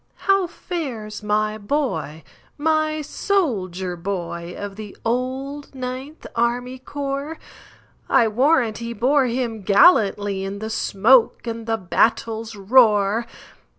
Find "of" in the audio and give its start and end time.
4.57-4.75